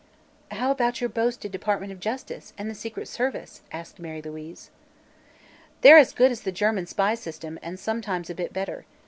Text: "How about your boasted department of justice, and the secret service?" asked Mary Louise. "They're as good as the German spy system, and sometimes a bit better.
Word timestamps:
"How 0.49 0.71
about 0.71 0.99
your 0.99 1.11
boasted 1.11 1.51
department 1.51 1.91
of 1.91 1.99
justice, 1.99 2.53
and 2.57 2.67
the 2.67 2.73
secret 2.73 3.07
service?" 3.07 3.61
asked 3.71 3.99
Mary 3.99 4.19
Louise. 4.19 4.71
"They're 5.81 5.99
as 5.99 6.11
good 6.11 6.31
as 6.31 6.41
the 6.41 6.51
German 6.51 6.87
spy 6.87 7.13
system, 7.13 7.59
and 7.61 7.79
sometimes 7.79 8.27
a 8.27 8.33
bit 8.33 8.51
better. 8.51 8.87